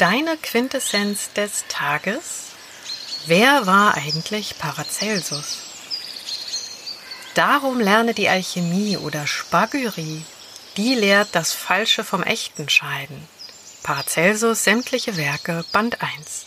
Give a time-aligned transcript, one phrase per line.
[0.00, 2.52] Deine Quintessenz des Tages?
[3.26, 5.58] Wer war eigentlich Paracelsus?
[7.34, 10.24] Darum lerne die Alchemie oder Spagyrie.
[10.78, 13.28] Die lehrt das Falsche vom Echten scheiden.
[13.82, 16.46] Paracelsus sämtliche Werke, Band 1.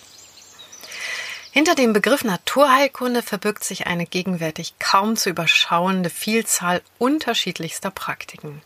[1.52, 8.64] Hinter dem Begriff Naturheilkunde verbirgt sich eine gegenwärtig kaum zu überschauende Vielzahl unterschiedlichster Praktiken.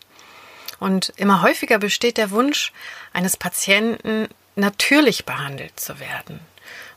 [0.80, 2.72] Und immer häufiger besteht der Wunsch
[3.11, 6.39] eines Patienten, natürlich behandelt zu werden.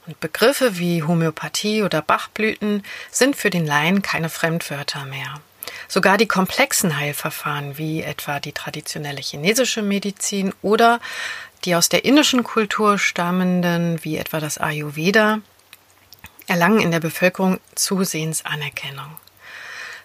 [0.06, 5.40] Und Begriffe wie Homöopathie oder Bachblüten sind für den Laien keine Fremdwörter mehr.
[5.88, 11.00] Sogar die komplexen Heilverfahren wie etwa die traditionelle chinesische Medizin oder
[11.64, 15.40] die aus der indischen Kultur stammenden wie etwa das Ayurveda
[16.46, 19.16] erlangen in der Bevölkerung zusehends Anerkennung.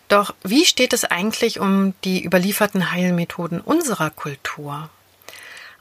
[0.07, 4.89] Doch wie steht es eigentlich um die überlieferten Heilmethoden unserer Kultur?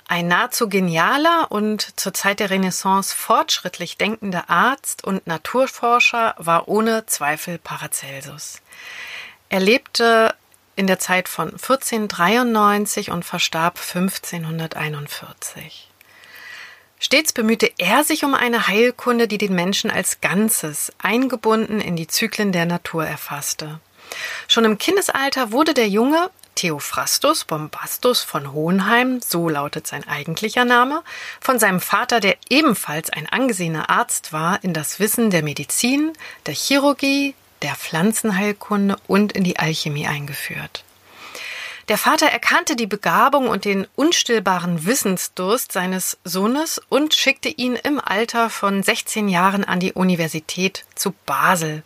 [0.07, 7.07] Ein nahezu genialer und zur Zeit der Renaissance fortschrittlich denkender Arzt und Naturforscher war ohne
[7.07, 8.61] Zweifel Paracelsus.
[9.49, 10.35] Er lebte
[10.77, 15.89] in der Zeit von 1493 und verstarb 1541.
[16.99, 22.07] Stets bemühte er sich um eine Heilkunde, die den Menschen als Ganzes eingebunden in die
[22.07, 23.81] Zyklen der Natur erfasste.
[24.49, 31.03] Schon im Kindesalter wurde der Junge Theophrastus Bombastus von Hohenheim, so lautet sein eigentlicher Name,
[31.41, 36.13] von seinem Vater, der ebenfalls ein angesehener Arzt war, in das Wissen der Medizin,
[36.47, 40.85] der Chirurgie, der Pflanzenheilkunde und in die Alchemie eingeführt.
[41.89, 48.01] Der Vater erkannte die Begabung und den unstillbaren Wissensdurst seines Sohnes und schickte ihn im
[48.01, 51.83] Alter von 16 Jahren an die Universität zu Basel,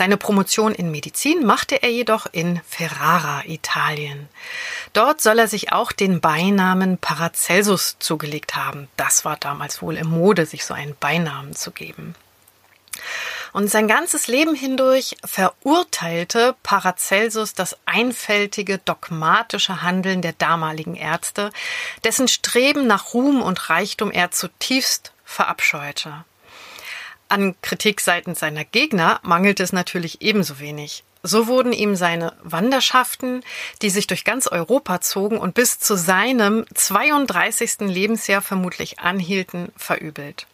[0.00, 4.30] seine Promotion in Medizin machte er jedoch in Ferrara, Italien.
[4.94, 8.88] Dort soll er sich auch den Beinamen Paracelsus zugelegt haben.
[8.96, 12.14] Das war damals wohl im Mode, sich so einen Beinamen zu geben.
[13.52, 21.52] Und sein ganzes Leben hindurch verurteilte Paracelsus das einfältige, dogmatische Handeln der damaligen Ärzte,
[22.04, 26.24] dessen Streben nach Ruhm und Reichtum er zutiefst verabscheute.
[27.30, 31.04] An Kritik seitens seiner Gegner mangelt es natürlich ebenso wenig.
[31.22, 33.44] So wurden ihm seine Wanderschaften,
[33.82, 37.82] die sich durch ganz Europa zogen und bis zu seinem 32.
[37.82, 40.48] Lebensjahr vermutlich anhielten, verübelt.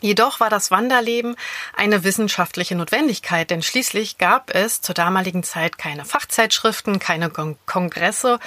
[0.00, 1.34] Jedoch war das Wanderleben
[1.74, 8.38] eine wissenschaftliche Notwendigkeit, denn schließlich gab es zur damaligen Zeit keine Fachzeitschriften, keine Kongresse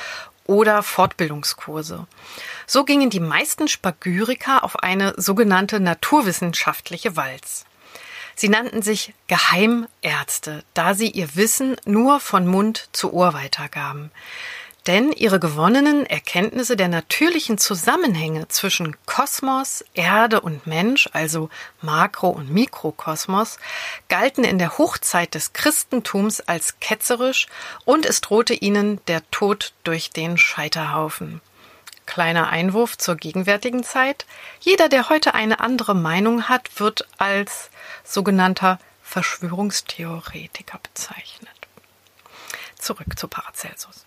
[0.46, 2.08] oder Fortbildungskurse.
[2.72, 7.66] So gingen die meisten Spagyriker auf eine sogenannte naturwissenschaftliche Walz.
[8.36, 14.12] Sie nannten sich Geheimärzte, da sie ihr Wissen nur von Mund zu Ohr weitergaben
[14.88, 21.50] denn ihre gewonnenen Erkenntnisse der natürlichen Zusammenhänge zwischen Kosmos, Erde und Mensch, also
[21.82, 23.60] Makro- und Mikrokosmos,
[24.08, 27.46] galten in der Hochzeit des Christentums als ketzerisch
[27.86, 31.42] und es drohte ihnen der Tod durch den Scheiterhaufen.
[32.10, 34.26] Kleiner Einwurf zur gegenwärtigen Zeit.
[34.60, 37.70] Jeder, der heute eine andere Meinung hat, wird als
[38.04, 41.54] sogenannter Verschwörungstheoretiker bezeichnet.
[42.80, 44.06] Zurück zu Paracelsus.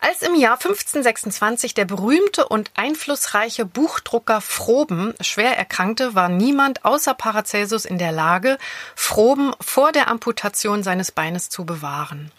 [0.00, 7.14] Als im Jahr 1526 der berühmte und einflussreiche Buchdrucker Froben schwer erkrankte, war niemand außer
[7.14, 8.58] Paracelsus in der Lage,
[8.94, 12.30] Froben vor der Amputation seines Beines zu bewahren.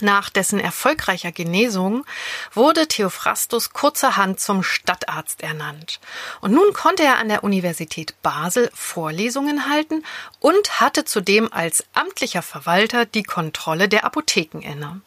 [0.00, 2.04] Nach dessen erfolgreicher Genesung
[2.52, 5.98] wurde Theophrastus kurzerhand zum Stadtarzt ernannt.
[6.40, 10.04] Und nun konnte er an der Universität Basel Vorlesungen halten
[10.38, 15.00] und hatte zudem als amtlicher Verwalter die Kontrolle der Apotheken inne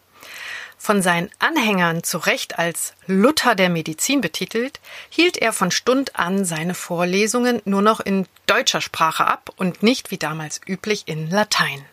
[0.81, 4.80] von seinen Anhängern zu Recht als Luther der Medizin betitelt,
[5.12, 10.09] hielt er von Stund an seine Vorlesungen nur noch in deutscher Sprache ab und nicht
[10.09, 11.85] wie damals üblich in Latein.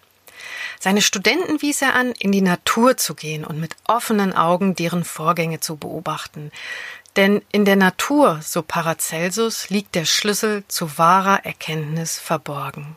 [0.80, 5.04] Seine Studenten wies er an, in die Natur zu gehen und mit offenen Augen deren
[5.04, 6.52] Vorgänge zu beobachten.
[7.16, 12.96] Denn in der Natur, so Paracelsus, liegt der Schlüssel zu wahrer Erkenntnis verborgen.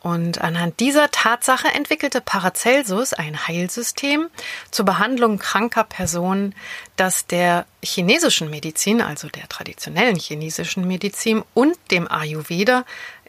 [0.00, 4.28] Und anhand dieser Tatsache entwickelte Paracelsus ein Heilsystem
[4.70, 6.54] zur Behandlung kranker Personen,
[6.96, 12.84] das der chinesischen Medizin, also der traditionellen chinesischen Medizin und dem Ayurveda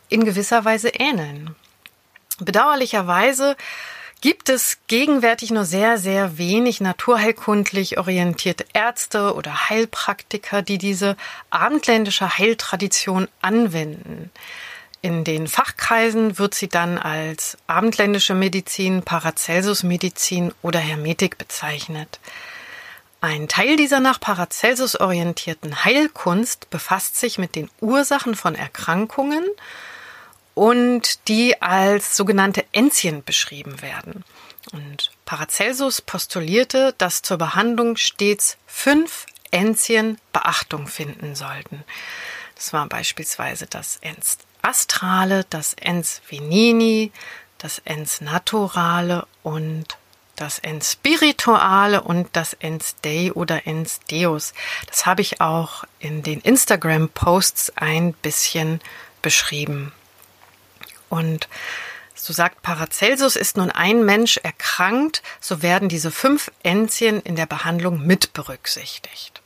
[0.09, 1.55] in gewisser Weise ähneln.
[2.39, 3.55] Bedauerlicherweise
[4.21, 11.15] gibt es gegenwärtig nur sehr, sehr wenig naturheilkundlich orientierte Ärzte oder Heilpraktiker, die diese
[11.49, 14.31] abendländische Heiltradition anwenden.
[15.01, 22.19] In den Fachkreisen wird sie dann als abendländische Medizin, Paracelsus-Medizin oder Hermetik bezeichnet.
[23.21, 29.45] Ein Teil dieser nach Paracelsus orientierten Heilkunst befasst sich mit den Ursachen von Erkrankungen
[30.57, 34.23] und die als sogenannte Enzien beschrieben werden.
[34.73, 41.83] Und Paracelsus postulierte, dass zur Behandlung stets fünf Enzien Beachtung finden sollten.
[42.55, 47.11] Das war beispielsweise das Ens astrale, das Ens venini,
[47.59, 49.95] das Ens naturale und
[50.35, 54.53] das Ens Spirituale und das Ens Dei oder Ens Deus.
[54.87, 58.81] Das habe ich auch in den Instagram-Posts ein bisschen
[59.21, 59.91] beschrieben.
[61.09, 61.47] Und
[62.13, 67.45] so sagt Paracelsus, ist nun ein Mensch erkrankt, so werden diese fünf Enzien in der
[67.45, 69.41] Behandlung mit berücksichtigt.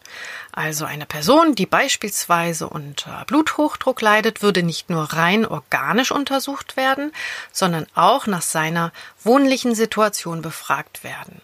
[0.54, 7.14] Also eine Person, die beispielsweise unter Bluthochdruck leidet, würde nicht nur rein organisch untersucht werden,
[7.52, 8.92] sondern auch nach seiner
[9.24, 11.42] wohnlichen Situation befragt werden.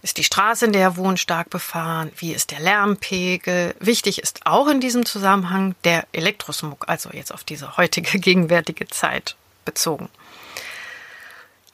[0.00, 2.12] Ist die Straße, in der er wohnt, stark befahren?
[2.16, 3.74] Wie ist der Lärmpegel?
[3.80, 9.36] Wichtig ist auch in diesem Zusammenhang der Elektrosmog, also jetzt auf diese heutige gegenwärtige Zeit
[9.68, 10.08] bezogen.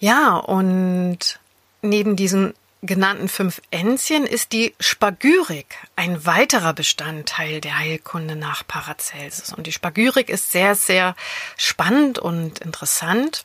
[0.00, 1.38] Ja, und
[1.82, 9.52] neben diesen genannten fünf Enzien ist die Spagyrik ein weiterer Bestandteil der Heilkunde nach Paracelsus.
[9.52, 11.14] Und die Spagyrik ist sehr, sehr
[11.56, 13.44] spannend und interessant.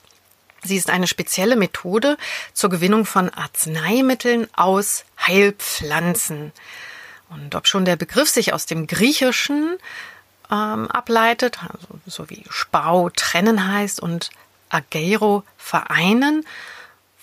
[0.63, 2.17] Sie ist eine spezielle Methode
[2.53, 6.51] zur Gewinnung von Arzneimitteln aus Heilpflanzen.
[7.29, 9.77] Und ob schon der Begriff sich aus dem Griechischen
[10.51, 14.29] ähm, ableitet, also so wie Spau trennen heißt und
[14.69, 16.45] Ageiro vereinen,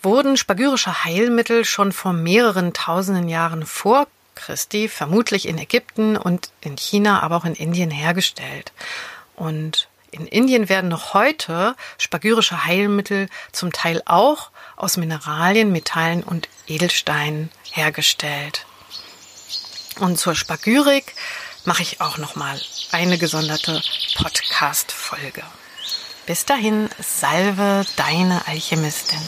[0.02, 6.76] wurden spagyrische Heilmittel schon vor mehreren tausenden Jahren vor Christi, vermutlich in Ägypten und in
[6.76, 8.72] China, aber auch in Indien hergestellt.
[9.34, 16.48] Und in Indien werden noch heute spagyrische Heilmittel zum Teil auch aus Mineralien, Metallen und
[16.66, 18.66] Edelsteinen hergestellt.
[19.98, 21.14] Und zur Spagyrik
[21.66, 22.58] mache ich auch noch mal
[22.92, 23.82] eine gesonderte
[24.16, 25.42] Podcast Folge.
[26.26, 29.20] Bis dahin, salve deine Alchemistin.